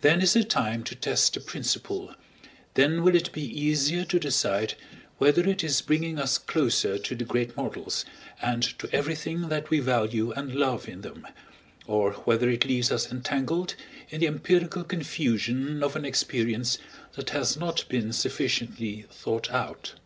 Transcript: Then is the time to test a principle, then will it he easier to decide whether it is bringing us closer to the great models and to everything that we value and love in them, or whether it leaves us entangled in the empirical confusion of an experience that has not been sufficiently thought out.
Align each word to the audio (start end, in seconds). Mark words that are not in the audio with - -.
Then 0.00 0.22
is 0.22 0.32
the 0.32 0.44
time 0.44 0.82
to 0.84 0.94
test 0.94 1.36
a 1.36 1.42
principle, 1.42 2.14
then 2.72 3.02
will 3.02 3.14
it 3.14 3.28
he 3.34 3.42
easier 3.42 4.02
to 4.06 4.18
decide 4.18 4.76
whether 5.18 5.46
it 5.46 5.62
is 5.62 5.82
bringing 5.82 6.18
us 6.18 6.38
closer 6.38 6.96
to 6.98 7.14
the 7.14 7.26
great 7.26 7.54
models 7.54 8.06
and 8.40 8.62
to 8.78 8.88
everything 8.94 9.50
that 9.50 9.68
we 9.68 9.80
value 9.80 10.32
and 10.32 10.54
love 10.54 10.88
in 10.88 11.02
them, 11.02 11.26
or 11.86 12.12
whether 12.24 12.48
it 12.48 12.64
leaves 12.64 12.90
us 12.90 13.12
entangled 13.12 13.74
in 14.08 14.20
the 14.22 14.26
empirical 14.26 14.84
confusion 14.84 15.82
of 15.82 15.96
an 15.96 16.06
experience 16.06 16.78
that 17.12 17.28
has 17.28 17.58
not 17.58 17.84
been 17.90 18.10
sufficiently 18.14 19.04
thought 19.10 19.50
out. 19.50 19.96